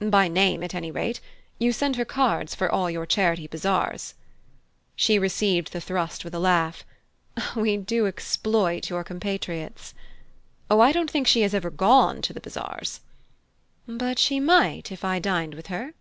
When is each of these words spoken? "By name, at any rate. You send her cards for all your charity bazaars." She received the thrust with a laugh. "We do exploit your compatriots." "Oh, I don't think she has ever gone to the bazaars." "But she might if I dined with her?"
"By 0.00 0.26
name, 0.26 0.62
at 0.62 0.74
any 0.74 0.90
rate. 0.90 1.20
You 1.58 1.70
send 1.70 1.96
her 1.96 2.06
cards 2.06 2.54
for 2.54 2.72
all 2.72 2.90
your 2.90 3.04
charity 3.04 3.46
bazaars." 3.46 4.14
She 4.94 5.18
received 5.18 5.70
the 5.72 5.82
thrust 5.82 6.24
with 6.24 6.34
a 6.34 6.38
laugh. 6.38 6.82
"We 7.54 7.76
do 7.76 8.06
exploit 8.06 8.88
your 8.88 9.04
compatriots." 9.04 9.92
"Oh, 10.70 10.80
I 10.80 10.92
don't 10.92 11.10
think 11.10 11.26
she 11.26 11.42
has 11.42 11.52
ever 11.52 11.68
gone 11.68 12.22
to 12.22 12.32
the 12.32 12.40
bazaars." 12.40 13.00
"But 13.86 14.18
she 14.18 14.40
might 14.40 14.90
if 14.90 15.04
I 15.04 15.18
dined 15.18 15.52
with 15.52 15.66
her?" 15.66 15.92